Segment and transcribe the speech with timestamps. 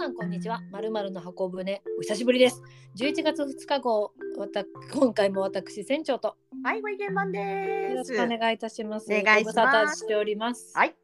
[0.00, 0.62] さんこんにちは。
[0.72, 2.62] まるまるの箱舟お久しぶりです。
[2.96, 4.64] 11月2日号、わた
[4.94, 7.90] 今回も私船長とはい、ご意見番です。
[7.92, 9.12] よろしくお願いいたします。
[9.12, 10.72] お願いしますご無沙汰しております。
[10.74, 10.96] はい、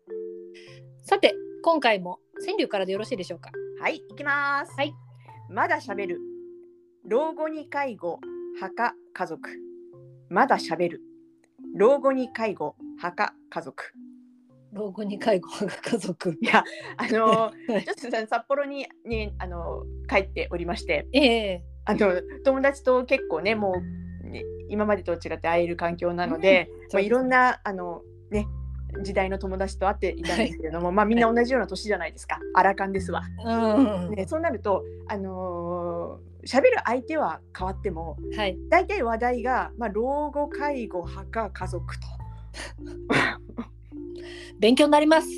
[1.04, 3.50] さて今回も川柳からでよろしいでしょうか？
[3.82, 4.72] はい、行きます。
[4.74, 4.94] はい。
[5.50, 6.20] まだ喋る。
[7.04, 8.18] 老後に介護、
[8.58, 9.50] 墓、家族。
[10.30, 11.02] まだ喋る。
[11.74, 13.92] 老後に介護、墓、家族。
[14.72, 16.36] 老後に介護が家族。
[16.40, 16.64] いや、
[16.96, 23.82] あのちょっとさ札幌にね、あのー帰っておりまして、ええあの友達と結構ね、も
[24.24, 28.46] う、ね、今までと違って会える環境なので、まあ、いろんなあのね
[29.02, 32.38] 時代の友達と会っていたんですけれども、まあみんな同じような年じゃないですか。
[32.54, 33.22] アラカンですわ。
[33.44, 38.56] うん、ね、そうなると、あのー喋る相手は変わってもはい。
[38.70, 42.06] 大体話題が、まあ、老後介護墓家族と
[44.58, 45.28] 勉強になります。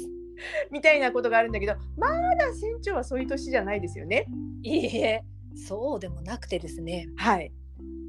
[0.70, 4.26] みたいなことがあるんだけどまだ船長はそういう年じゃないですよね。
[4.62, 7.08] いいえ、そうでもなくてですね。
[7.16, 7.52] はい、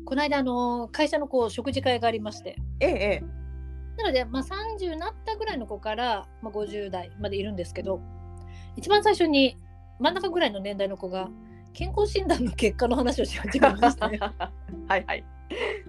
[0.06, 2.56] この間あの会社のこう食事会がありまして。
[2.80, 3.40] えええ
[3.98, 8.00] なので、まあ、30になったぐらいの子から、まあ、50代までいるんですけど
[8.78, 9.58] 一番最初に
[10.00, 11.30] 真ん中ぐらいの年代の子が
[11.74, 14.20] 健康診断の結果の話をし始めましたね。
[14.88, 15.26] はいはい。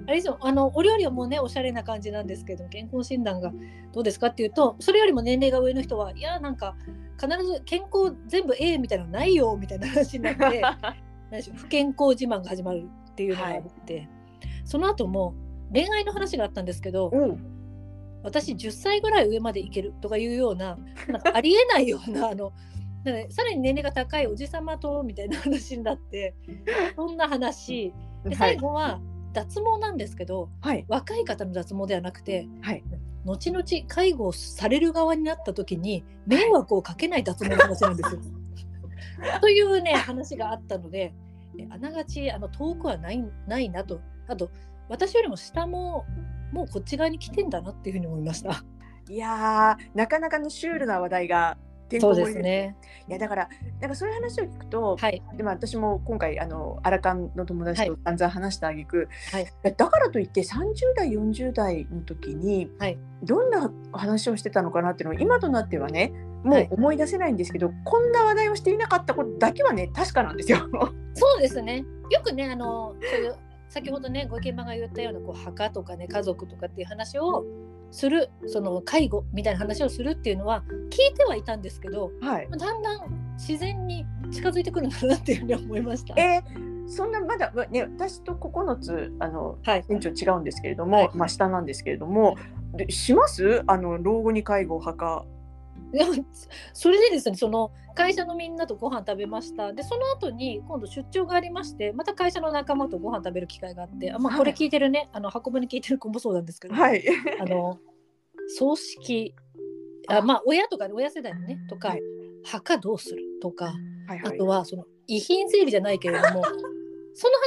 [0.07, 3.53] あれですよあのお料理はもうねおしゃれな感じなんですけど健康診断が
[3.93, 6.75] どうですかっていうとそれよりも年齢が上の人はいやなんか
[7.21, 10.63] 必ず健康全部 A みたいなのないよみたいな話になって
[11.55, 14.09] 不健康自慢が始まるっていうのがあって、
[14.65, 15.35] その後も
[15.73, 17.39] 恋愛の話があったんですけど、おう
[18.23, 22.53] 私10歳ぐらい上までいけるとかいうようななんかありえないようなあの
[23.05, 26.35] なんかさらに年齢が高いおじさまとみたいな話になって
[26.97, 27.93] そんな話
[28.25, 29.01] ではい最後は
[29.33, 32.83] 脱毛なんですけど、はい若い方の脱毛ではなくてはい。
[33.25, 38.21] 後々介護をされる側になった時に迷惑をかけない脱毛の話なんですよ。
[39.43, 41.13] というね話があったので
[41.59, 44.51] えあながちあの遠くはないないなとあと
[44.89, 46.07] 私よりも下も
[46.53, 48.65] もうこっち側に来てんだなっていうふうに思いました。
[49.09, 51.59] いやーなかなかのシュールな話題が
[51.99, 52.77] そうですね。
[53.09, 53.49] いやだから
[53.81, 55.23] なんかそういう話を聞くと、はい。
[55.37, 66.13] でも私も今回あのアラカンの友達と散々話したあげく、はいだからといって30代40代の時にはいどんな話をしてたのかなっていうのを今となってはね
[66.45, 70.59] もはいう思い出せないんですけど、こんな話題をしていなかったことだけはね確かなんですよ。
[71.15, 71.85] そうですね。
[72.11, 73.37] よくね、あの、そういう、
[73.69, 77.45] 先ほどね、ご意見番が言ったような、こう、墓とかね、家族とかっていう話を
[77.91, 86.15] する、その介護みたいな話をするっていうのは、聞いてはいたんですけど、はい、だんだん自然に近づいてくるんだなっていうふうに思いました。
[86.21, 89.85] えーそんなまだね私と9つあのはい。
[89.87, 92.37] 店長違うんですけれども、はいまあ下なんですけれども、
[92.75, 93.63] でします？
[93.69, 95.25] あの老後に介護墓
[95.93, 96.13] でも
[96.73, 99.73] それでですね、その会社のみんなとご飯食べました。
[99.73, 107.05] で、その後に今度出張がありまして、また会社の仲間とご飯食べる機会があって、あまあ、これ聞いてるね、あの、箱舟聞いてる子もそうなんですけど、はい。
[107.41, 107.79] あの
[108.57, 109.35] 葬式
[110.09, 112.03] あまあ親とかね親世代のねとか、はい。
[112.45, 113.75] 墓どうするとか
[114.07, 114.35] はいはい。
[114.35, 116.43] あとはその遺品整理じゃないけれども
[117.15, 117.39] その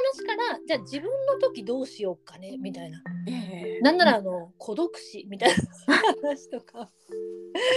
[0.65, 3.01] じゃあ自分の時どうしようかねみたいな。
[3.27, 6.89] えーなんならあの孤独死みたいな話とか。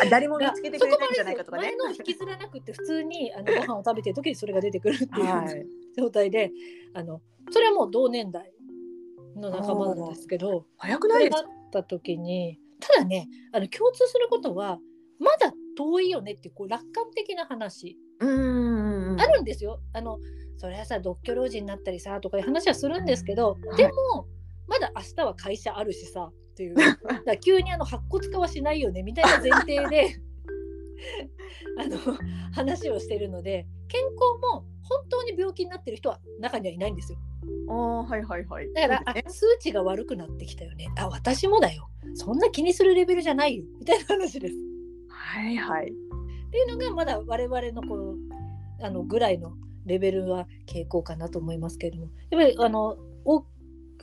[0.03, 1.63] あ誰も見がつけてそこまくれないんじゃないかとかね。
[1.65, 1.77] 前。
[1.77, 5.25] のを引きずらなくて普通にあのご飯を食べてる時にそれが出てくるっていう。
[5.25, 5.67] はい。
[5.97, 6.51] 状態で
[6.95, 7.21] あの
[7.51, 8.53] それはもう同年代
[9.37, 10.67] の仲間なんですけど。
[10.79, 14.79] 早くないですそれがあった時にただねあの共通することは
[15.19, 17.99] まだ遠いよねってこう楽観的な話。
[18.21, 19.21] うーん。
[19.21, 19.81] あるんですよ。
[19.93, 20.19] あの
[20.57, 24.27] それはさ独居老人になったりさとかいう話はするんですけど、はいでも
[24.69, 26.75] まだ明日は会社あるしさっていう
[27.25, 30.21] だ急にあの白骨化はしないよねみたいな前提で
[31.79, 31.99] あの
[32.53, 34.17] 話をしてるので健康
[34.53, 37.19] も本当に病気になってる人は中にはいないんですよ。
[37.69, 38.73] ああはいはいはい。
[38.73, 40.89] だから、ねあ数値が悪くなってきたよね。
[40.97, 41.89] あ、私もだよ。
[42.15, 43.65] そんな気にするレベルじゃないよ。
[43.79, 44.55] みたいな話です。
[45.09, 45.87] はいはい。
[45.87, 48.15] っていうのがまだ我々のこの
[48.81, 49.57] あのぐらいの
[49.87, 53.45] レベルは傾向かなと思いますけれども、やっぱりあのお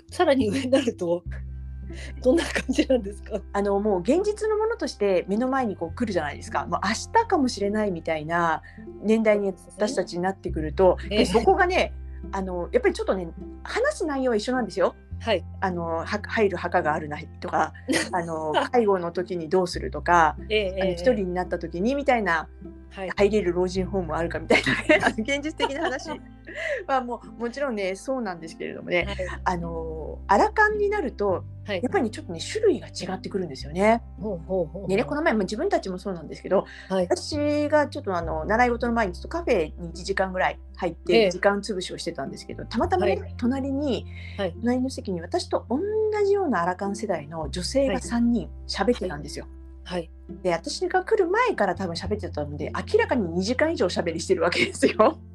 [0.10, 1.24] さらに上になると
[2.24, 3.42] どんな感じなんですか？
[3.52, 6.66] あのもう現実のものとして目の前にこう来るじゃないですか。
[6.66, 8.62] もう明日かもしれないみたいな
[9.02, 11.94] 年代に私たちになってくると、ええでそこがね、
[12.32, 13.28] あのやっぱりちょっとね
[13.64, 14.96] 話す内容は一緒なんですよ。
[15.20, 15.46] はい。
[15.62, 17.74] あのは入る墓があるないとか、
[18.12, 22.48] あの介護の時にどうするとか、ええええあの一人になった時にみたいな
[22.96, 23.10] はい。
[23.16, 24.74] 入れる老人ホームあるかみたいな
[25.10, 26.10] ね、 現実的な話。
[26.88, 29.16] まあもうもちろんねそうなんですけれどもね、はい。
[29.44, 31.82] あのアラカンになるとはい。
[31.82, 34.04] やっぱりねちょっとね種類が違ってくるんですよね。
[34.20, 37.04] ほうほうほうでねこの前も自分たちもそうなんですけどはい。
[37.06, 41.26] 私がちょっとあの習い事の前にちょっとカフェに1時間ぐらい入っええ。
[41.26, 44.06] て時間潰しをしてたんですけどたまたまね、は隣に、
[44.38, 44.54] はい。
[44.60, 45.80] 隣の席に私と同
[46.26, 49.48] じようなアラカン世代の女性が3人喋ってたんですよ。
[49.84, 50.10] はい。
[50.42, 55.18] で私が来る前から多分喋ってたので明らかに2時間以上喋りしてるわけですよ。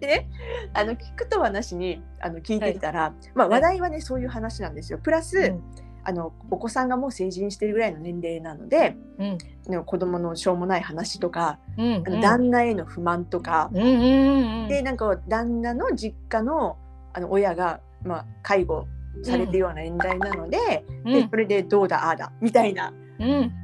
[0.00, 0.28] でね
[0.72, 4.98] あの聞くとはなしにあの聞いてたら、まあ、話題はねそういう話なんですよ。
[4.98, 5.62] プラス、うん。
[6.04, 9.38] あのお子さんがもう成人してるぐらいの年齢なので、うん。
[9.68, 16.76] ね子供のしょうもない話とか、うんあの旦那への不満とか、うんでなんか旦那の実家の
[17.14, 18.86] あの親が、まあ、介護
[19.22, 21.12] されてるような年代なので,、うん。
[21.12, 23.01] でそれでどうだああだみたいなうん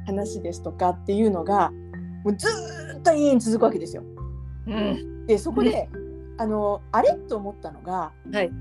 [0.05, 1.71] 話ですとかっていうのが
[2.23, 4.03] もうずーっと永遠に続くわけですよ。
[4.67, 5.87] うんでそこで、
[6.37, 8.51] あのあれと思ったのがはい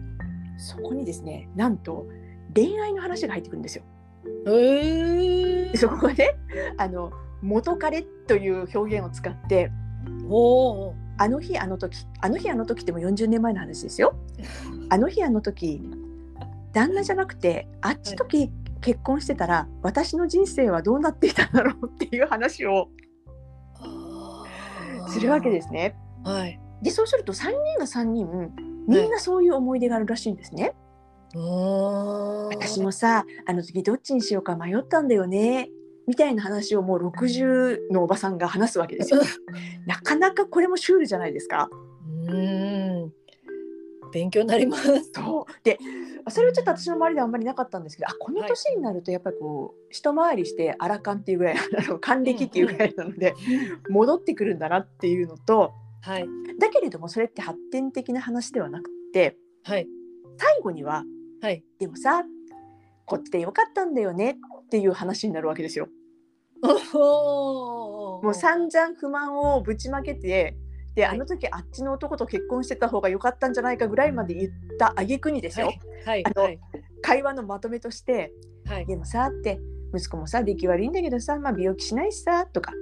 [0.59, 2.07] そこにですねなんと
[2.55, 3.85] 恋愛の話が入ってくるんですよ。
[4.47, 6.35] えでそこがね
[6.77, 7.13] あの
[7.43, 9.71] 元彼という表現を使って
[10.29, 14.15] おおあの日あの時あの日あの時ってもう40年前の話ですよ。
[14.91, 15.83] あの日あの時
[16.73, 22.89] 旦那じゃなくてあっちとき結婚してたら私の人生はどうなっていたんだろうっていう話を
[25.09, 25.97] するわけですね。
[26.25, 28.53] はいでそうすると3人が3人
[28.87, 30.75] みんなそういう思い出があるらしいんですね。
[31.35, 35.69] 私もさあの時どっちにしようか迷ったんだよね
[36.07, 39.21] みたいな話をもう60のおばさんが話すわけですよ。
[39.87, 41.69] なかなかこれもシュールじゃないですか。
[42.29, 43.13] うん
[44.13, 45.13] 勉強になります。
[45.13, 45.65] そう。
[45.65, 45.79] で
[46.29, 53.35] それはちょっと私の周りではあんまりなかったんですけどあこの年になるとやっぱりこう一回りしてアラカンっていうぐらいあの還暦っていうぐらいなので
[53.89, 55.73] 戻ってくるんだなっていうのと
[56.03, 56.27] はい。
[56.59, 59.87] だけれどもそれって発展的な話ではなくってはい。
[60.37, 61.05] 最後には
[61.41, 61.65] はい。
[61.79, 62.25] でもさ
[63.07, 65.89] こっちでよかったんだよねっていう話になるわけですよ。
[66.61, 70.57] ももう散々不満をぶちまけて
[70.99, 71.15] ではい。
[71.15, 75.81] あの時あっちの男と結婚してた方が良かったんじゃないかぐらいまで言った挙句にですよ、はい。
[76.05, 76.27] はい。
[76.27, 76.61] あのはい。
[77.03, 78.33] 会話のまとめとして
[78.67, 79.61] はいでもさって
[79.95, 82.73] 息子もさ出来悪いんだけどさ、まあ、病気しないしさとか。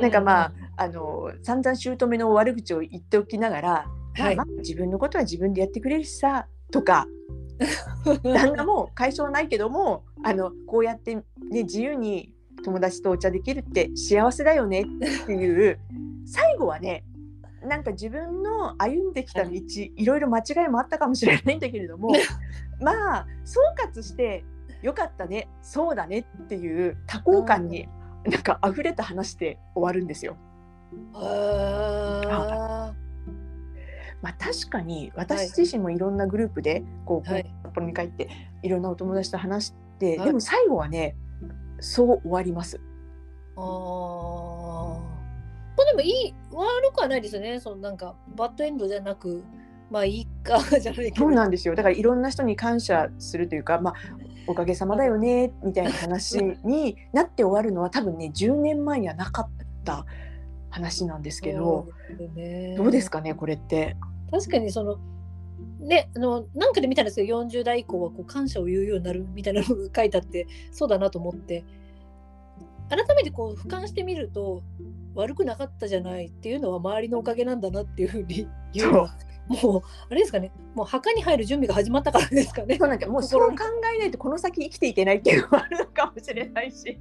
[0.00, 7.06] なんかまああの散々姑の悪口を言っておきながら、はいまあまあ自分のことは自分でやってくれるしさとか。
[8.24, 12.34] 旦那も解消ないけどもあのこうやって、ね、自由に
[12.64, 15.78] 友達とお茶できるって幸せだよねっていう
[16.24, 17.04] 最後はね
[17.64, 22.10] なんか自分の歩んできた道、い、ろいろ間違いもあったかもしれないんだけれども
[22.80, 23.60] まあ総
[23.92, 24.44] 括して
[24.82, 27.88] よかったねそうだねっていう多幸感に
[28.24, 30.36] なんか溢れた話で終わるんですよ。
[31.14, 32.92] あ
[34.20, 37.54] まあ、確かに私自身もいろんなグループでこう、はい。
[37.64, 38.28] 札幌に帰って
[38.62, 40.26] いろんなお友達と話して、はい。
[40.26, 41.16] でも最後はね
[41.80, 42.80] そう終わります。
[43.56, 44.51] あー
[45.82, 47.60] まあでもいい悪くはないですよね。
[47.60, 49.42] そのなんかバッドエンドじゃなく
[49.90, 51.16] まあいいかじゃないけど。
[51.16, 51.74] そうなんですよ。
[51.74, 53.94] だからいろんな人に感謝するというか、まあ、
[54.46, 59.48] おかげさまだよねみたいな話になって終わるのは多分ね10年前にはなかっ
[59.84, 60.06] た
[60.70, 61.88] 話なんですけど、
[62.34, 62.74] ね。
[62.76, 63.96] どうですかねこれって。
[64.30, 64.98] 確かにその
[65.80, 71.64] ねあのなんかで見たんですけど40代以降はこう感謝を言うようになるみたいなのが書いてあってそうだなと思って
[72.92, 74.62] 改めてこう俯瞰してみると
[75.14, 78.92] 悪くなかったじゃないっていうのは周りのおかげなんだなっていうふうに言う
[79.48, 80.52] もうあれですかね。
[80.74, 82.76] もう墓に入る準備が始まったからですかね。
[82.78, 83.64] そうなんかもうそう考
[83.96, 86.98] えないとこの先生きていけないっていうのもあるのかもしれないし、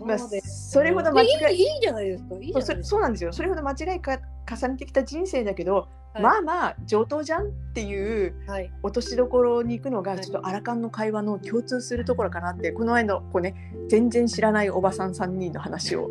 [0.00, 2.34] まあ、それほど間違いいいいいじゃないですか。
[2.36, 3.32] いいそうそそうなんですよ。
[3.32, 4.18] それほど間違いか
[4.50, 6.22] 重ねてきた人生だけど、はい。
[6.22, 8.70] まあまあ上等じゃんっていうはい。
[8.82, 10.20] 落としどころに行くのがはい。
[10.20, 13.54] ちょっとアラカンの会話の共通するところかなってこの間のこう、ね、
[13.88, 16.10] 全然知らないおばさん3人の話を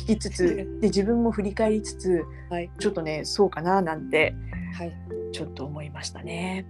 [0.00, 2.70] 聞きつつで自分も振り返りつつ、はい。
[2.78, 4.34] ちょっとねそうかななんて
[4.74, 4.92] はい。
[5.32, 6.66] ちょっと思いましたね。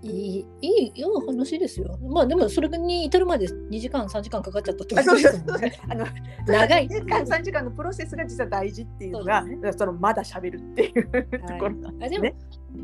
[0.00, 1.98] いいいいいい話ですよ。
[2.02, 5.80] まあでもそれに至るまで2時間3時間かかっちゃったってことですもんね。
[5.88, 6.06] あの
[6.46, 6.86] 長い。
[6.86, 12.36] 2時間3時間のプロセスが実は大事っていうのがそうそのまだ喋るっていうところなんあでも、ね。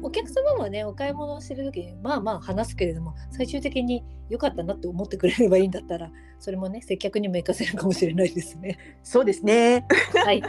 [0.02, 8.78] お客様はねお買い物をしてる時にまあまあ話すけれども最終的に良かったなって思ってくれればいいんだったらそれもね接客にも活かせるかもしれないですね。
[9.02, 9.86] そうですね。
[10.14, 10.42] はい、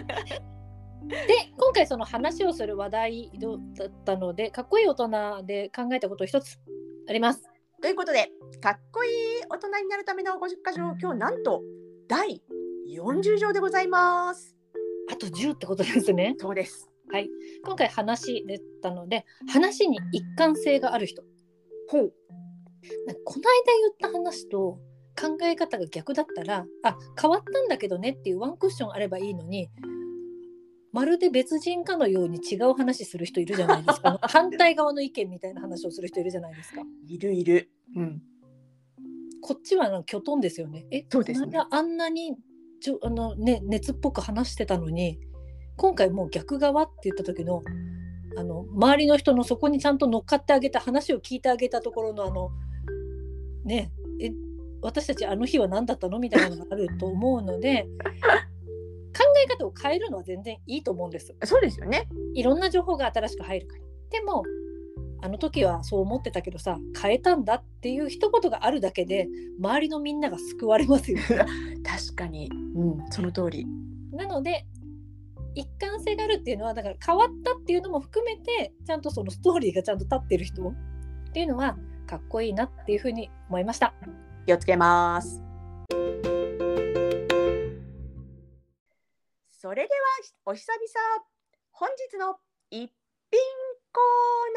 [1.07, 1.17] で
[1.57, 3.31] 今回その話をする話題
[3.77, 6.57] だったのでかっこいい大人で考えたこと一つ
[7.07, 7.43] あります。
[7.81, 8.31] ということで
[8.61, 9.11] かっこいい
[9.49, 11.61] 大人になるための50箇条今日なんと
[12.07, 12.41] 第
[12.89, 14.55] 40条でございます。
[15.11, 16.35] あと10ってことですね。
[16.39, 16.89] そうです。
[17.63, 21.23] 今回話だったので話に一貫性がある人
[21.87, 22.13] ほう
[23.23, 24.79] この間言った話と
[25.17, 29.69] 考え方が逆だったらあ変わったんだけどねっていうワンクッションあればいいのに
[30.95, 37.69] まるで別人かのように違う話する人いるじゃないですか 反対側の意見みたいな話をする人いるじゃないですかいるいる。
[37.97, 38.21] うん。
[39.41, 42.35] こっちはきょとんですよねえそうですねあんなに
[42.79, 45.19] ちょあの、ね、熱っぽく話してたのに
[45.75, 47.61] 今回もう逆側って言った時の
[48.37, 52.51] あの周りの人のそこにちゃんと乗っかってあげた話を聞いてあげたところのあの
[53.65, 54.31] ねえ
[54.81, 58.54] 私たちあの日は何だったのみたいなのがあると思うので考
[59.45, 61.35] え方を変えるのは全然いいと思うんです。
[61.43, 62.07] そうですよね。
[62.33, 63.81] いろんな情報が新しく入るから。
[64.11, 64.43] でも
[65.21, 69.27] あの時はそう思ってたけどさ変えたんだっていう一言があるだけで
[69.59, 71.19] 周りのみんなが救われますよ。
[71.83, 72.49] 確かに。
[72.75, 73.65] うん、その通り。
[74.11, 74.65] なので
[75.55, 80.73] 一貫性があるっていうのはだから変わったっていうのも含めてちゃんとそのストーリーがちゃんと立ってる人っ
[81.33, 83.93] ていうのはかっこいいなっていうふうに思いました。
[84.45, 85.41] 気をつけます。
[89.65, 89.89] それでは
[90.45, 91.25] お久々
[91.71, 92.35] 本日の
[92.69, 92.87] 一品
[93.91, 94.53] コー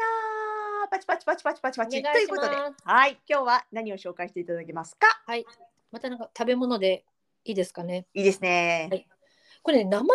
[0.83, 5.07] ナーパチパチパチパチパチパチということではい今日は何を紹介していただけますか？
[5.91, 7.05] またなんか食べ物で
[7.43, 8.05] いいですかね？
[8.13, 9.07] いいですね、はい。
[9.63, 10.13] これね名前が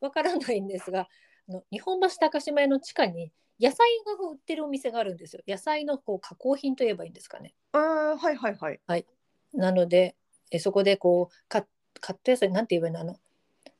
[0.00, 1.06] わからないんですが
[1.48, 3.30] あの日本橋高島屋の地下に
[3.60, 5.42] 野菜が売ってるお店があるんですよ。
[5.46, 7.54] 野菜のこう加工品といえばいいんですかね。
[7.72, 8.80] うーんはいはい。
[8.84, 9.06] はい。
[9.54, 10.16] なので
[10.50, 11.64] えそこでこうか
[12.00, 13.00] 買った野菜なんて言えばいいの？
[13.02, 13.16] あの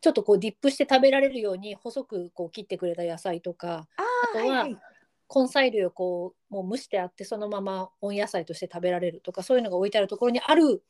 [0.02, 4.02] ちょっとこうディップして食べられるように細くこう切ってくれた野菜とかあ
[4.34, 4.78] あとはーはいはい。
[5.34, 10.82] 根菜類をこうもう蒸してあってそのまま温野菜として食べられるとかそういうのが置いてあるところにある、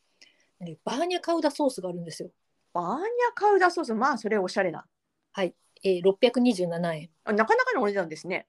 [0.59, 2.31] ねバーニャカウダソースがあるんですよ。
[2.73, 3.03] バーニャ
[3.35, 3.95] カウダソース？
[3.95, 4.87] まあそれおしゃれな。
[5.33, 5.55] はい、
[5.85, 7.11] えー、627円。
[7.25, 8.47] あなかなかのお値段ですね。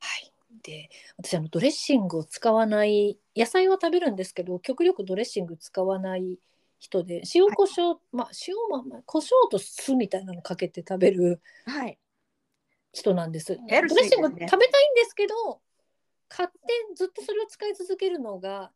[0.00, 6.38] はい、で私あのドレッシングを使わない野菜は食べるんですけど極力ドレッシング使わない
[6.78, 11.98] 人で塩コショウ、まあ塩もまあ胡椒と酢みたいなのかけて食べるはい。
[12.92, 13.58] 人なんです。
[13.66, 14.58] ヘルシードレッシング食べたいん
[14.94, 15.60] ですけど
[16.28, 16.56] 買って
[16.94, 18.72] ずっとそれを使い続けるのが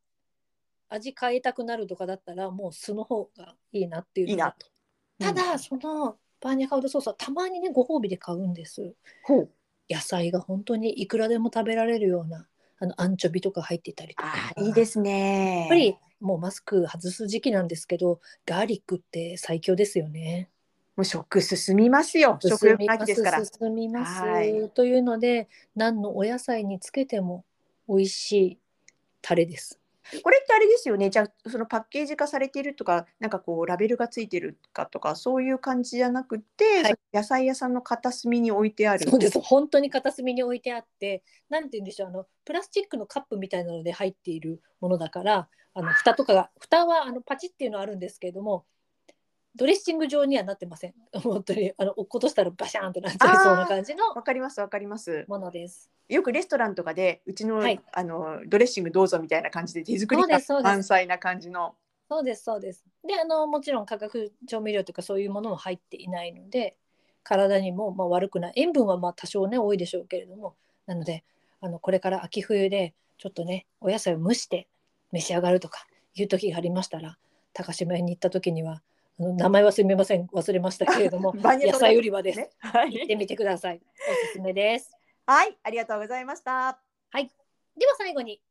[0.88, 4.52] 味変えたくなるとかだったらもう酢の方がいいなっていうのがいいな。
[4.52, 4.66] と
[5.18, 8.94] ただ、そのバーニャカウダソースはたまにねご褒美で買うんです。
[9.24, 9.50] ほう。
[9.88, 12.46] 野菜が本当にいくらでも食べられるような
[12.78, 14.32] あのアンチョビとか入っていたりとか。
[14.34, 15.60] あーいいですね。
[15.60, 20.50] やっぱりもうマスク外す時期なんですけどガーリックって最強ですよね。
[20.96, 27.44] もう食進みますよ食欲の秋ですから進みますはいというので何のお野菜につけても
[27.88, 28.58] 美味しい
[29.22, 29.79] タレです。
[30.22, 31.10] これってあれですよね。
[31.10, 39.08] じゃあそのパッケージ化されているとか、なんかこうラベルがついてるかとかそういう感じじゃなくて、はい野菜屋さんの片隅に置いてある。
[39.08, 48.64] そうです本当に片隅に置いてあってなんて言うんでしょうあのプラスチックのカップみたいなので入っているものだからあの蓋とかが蓋はあのパチっていうのはあるんですけれども
[49.56, 55.24] ドレッシング状にはなってません 本当にあの落っことしたらバシャーンってなっちゃいそうな感じのわかりますわかります。
[55.28, 55.90] ものです。
[56.08, 61.74] よくレストランとかでうちの、はいあのドレッシングどうぞみたいな感じで手作り感そうですそうです満載な感じの。
[62.08, 62.84] そうですそうです。
[63.04, 66.76] であのもちろん化学調味料とかそういうものも入っていないので
[67.22, 71.24] 体にもまあ悪くない塩分はまあ多少ね多いでしょうけれどもなので
[71.60, 74.66] あのこれから秋冬でちょっとねお野菜を蒸して
[75.12, 77.18] 召し上がるとかいう時がありましたら
[77.52, 78.82] 高島屋に行った時には
[79.20, 82.38] 名前はすみません忘れましたけれども 野菜売り場です。
[82.38, 82.50] ね。
[82.58, 83.16] は行ってい。
[83.16, 83.80] みてください。
[83.84, 84.96] おすすめです。
[85.26, 86.80] はい、ありがとうございました。
[87.80, 88.42] では最後に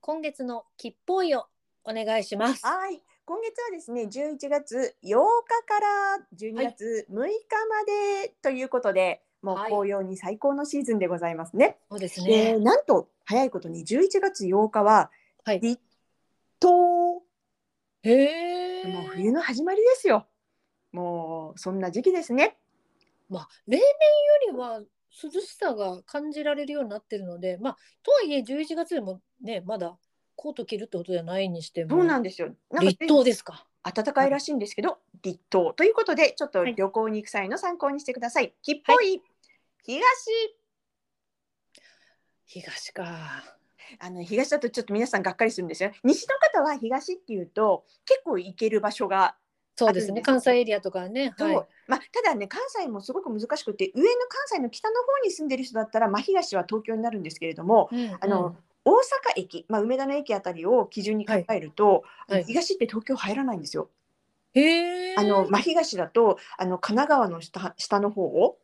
[0.00, 1.46] 今月の吉報位を
[1.84, 2.66] お願いします。
[2.66, 3.00] はい。
[3.24, 7.84] 今月はですね、11月8日から12月6日ま
[8.24, 11.78] でということで、もうはい紅葉に最高のシーズンでございますね。
[11.88, 12.58] そうですで、ね。
[12.58, 15.10] なんと早いことに11月8日は
[15.44, 15.60] はい。
[15.60, 15.80] 立
[16.58, 17.22] 冬、
[18.04, 18.86] へえ。
[18.86, 20.26] もう冬の始まりですよ。
[20.92, 22.56] もうそんな時期ですね。
[23.28, 24.80] まあ、例年よりは
[25.10, 29.96] 涼しさが感じられるようになってるので、まあ、とはいえ11月でもねまだ
[30.36, 32.48] コート着るってことじゃないにしてもそうなんですよ。
[32.70, 33.66] なんか立冬ですか。
[33.82, 38.54] 暖かいらしいんですけど、立冬ということで、ちょっとはい旅行に行く際の参考にしてください。
[38.62, 39.22] 吉報い、
[39.84, 40.04] 東。
[42.46, 43.56] 東か。
[43.98, 45.90] あの東だとちょっと皆さんがっかりするんですよ。
[46.02, 49.36] 西の方は東っていうと結構行ける場所が
[49.76, 50.22] そうですね。
[50.22, 51.34] 関西エリアとかね。
[51.36, 51.54] はい。
[51.88, 58.96] まあ、ただね関西もすごく難しくて上の関西の北の方に住んでる人だったら真東は東京になるんですけれどもうんあの、大阪
[59.36, 63.88] 駅、まあ、梅田の駅あたりを基準に考えると、はいはい東って東京入らないんですよ。
[64.54, 65.14] へえ。
[65.16, 68.58] あの真東だとあの神奈川の下下の方を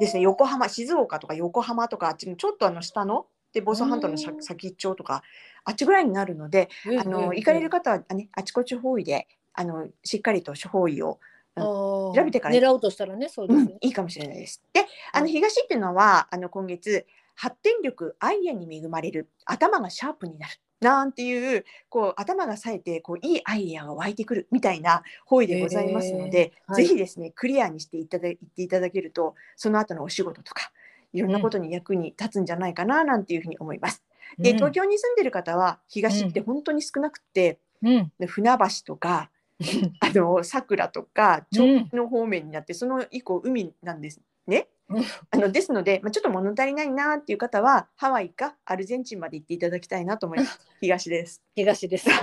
[0.00, 5.22] ですね横浜静岡とか横浜とかあっちのちょっとあの下ので房総半島の先っちょとか
[5.64, 6.68] あっちぐらいになるので
[7.00, 11.18] あの行かれる方はねあちこち方位であのしっかりと方位を
[11.56, 14.62] 方調べてから狙おうとしたらねそうですね、うんいいかもしれないです。
[14.72, 15.32] であのうん。
[15.32, 26.84] 東っていうのはあの今月発展力アイデアに恵まれる頭がシャープになるなんていうこう頭が冴えてこういいアイデアが湧いてくるみたいな方位でございますので、はい。
[26.84, 30.70] ぜひですねクリアにしていただいていただけるとその後のお仕事とか
[31.16, 34.02] いろんなことに役に立つんじゃないかななんていうふうに思います。
[34.38, 38.12] で東京に住んでる方は東って本当に少なくて、うん。
[38.18, 39.30] で船橋とか
[40.00, 41.80] あの桜とかうん。
[41.80, 44.68] 調布の方面になって、その以降海なんですね。
[44.88, 45.04] うん。
[45.30, 50.60] あのですので、まあ、ちょっと物足りないなっていう方はハワイかアルゼンチンまで行っていただきたいなと思います。
[50.80, 51.42] 東です。
[51.54, 52.08] 東です。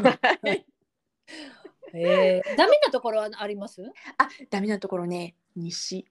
[1.95, 3.83] えー、ダメなところはあります？
[4.17, 6.05] あ、ダメなところね、西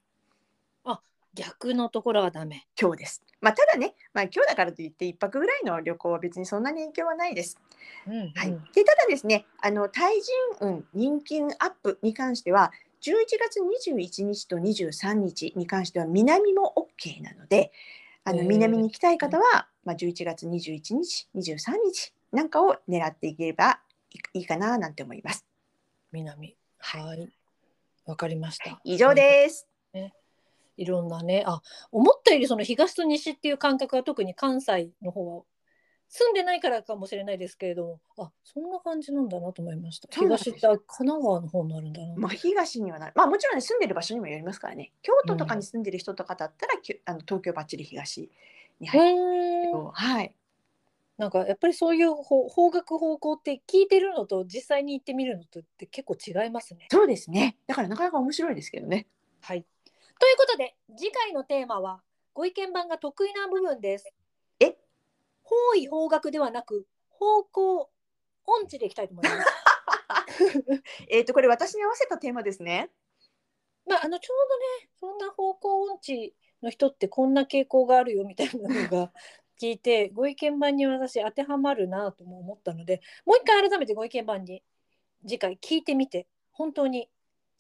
[1.35, 2.67] 逆のところはダメ。
[2.81, 3.23] 今日です。
[3.41, 7.59] まあただね、まあ今日だからといって一泊ぐらいの旅行は別にそんなに影響はないです。
[8.07, 8.51] うんうんはい。
[8.75, 12.73] でただですね、あの対人運人気運アップに関しては。
[13.03, 17.73] 11月21日と23日に関しては南も OK なので
[18.23, 23.81] あの南に行きたい方は、まあ、11月21日23日なんかを狙っていければ
[24.35, 25.45] いいいかななんて思います。
[26.13, 26.57] 南。
[26.79, 27.29] はい。
[28.07, 28.81] わかりました。
[28.85, 29.72] 以上です。
[30.77, 35.45] いろんなね、あ、思ったよりその東と西っていう感覚は特に関西の方は
[36.09, 40.09] 住んでないからかもしれないですけれども、あ、そんな感じなんだなと思いました。
[40.13, 42.15] 東って神奈川の方になるんだな。
[42.17, 48.31] まあ、東にはなる、まあ、もちろん、ね、住んでる場所にもよりますからね京都とかに住んでる人とかだったら、きゅあの東京ばっちり東
[48.79, 50.35] にう入るけど、はい、
[51.17, 56.89] なんかやっぱりそういう方方角方向って聞いてるのと実際に行ってみるのとって結構違いますね。
[56.91, 59.07] そうですねだからなかなか面白いですけどね。
[59.41, 59.65] はい。
[60.23, 62.01] ということで次回のテーマは
[62.33, 64.15] ご意見番が得意な部分です。
[64.61, 64.77] え？
[65.43, 67.91] 方位方角ではなく方向
[68.47, 70.85] 音痴でいきたいと思います。
[71.11, 72.93] えっとこれ私に合わせたテーマですね。
[73.85, 79.13] まああのちょうどねそんな方向音痴の人ってこんな傾向があるよみたいなのが
[79.61, 84.63] 聞いてご意見番に私当てはまるなとも思ったのでもう一回改めてご意見番に
[85.27, 87.11] 次回聞いてみて本当に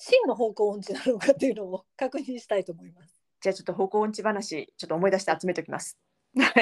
[0.02, 3.14] 真の方向音痴なのかっていうのを確認したいと思います。
[3.40, 5.96] じゃあちょっと方向音痴話ちょっと思い出して集めておきます。
[6.34, 6.52] まあ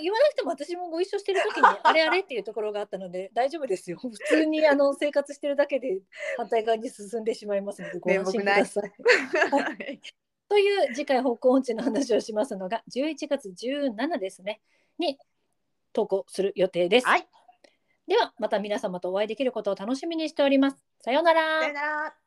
[0.00, 3.98] 言わなくても私もご一緒してる時に あれあれっていうところがあったので大丈夫ですよ。
[3.98, 6.00] 普通にあの生活してるだけで
[6.38, 8.92] 反対側に進んでしまいますのでご安心ください。
[9.52, 10.00] はい
[10.48, 14.60] という次回方向音痴の話をしますのが11月17ですね
[14.96, 15.18] に
[15.92, 17.06] 投稿する予定です。
[17.06, 17.28] はい
[18.06, 20.82] ではまた皆様とお会いできることを楽しみにしております。
[21.00, 22.25] さようならさよなら。